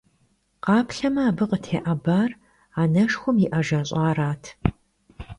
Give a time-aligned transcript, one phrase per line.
[0.63, 2.31] Къаплъэмэ, абы къытеӏэбар
[2.81, 4.43] анэшхуэм и Ӏэ жэщӀарат.